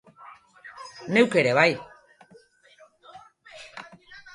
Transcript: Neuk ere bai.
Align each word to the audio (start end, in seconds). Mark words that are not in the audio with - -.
Neuk 1.17 1.37
ere 1.43 1.53
bai. 1.61 1.69